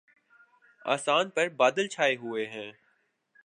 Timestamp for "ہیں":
2.45-2.71